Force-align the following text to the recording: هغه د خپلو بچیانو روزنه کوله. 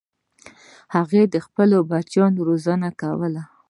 هغه 0.95 1.21
د 1.33 1.35
خپلو 1.45 1.77
بچیانو 1.91 2.39
روزنه 2.49 2.89
کوله. 3.01 3.41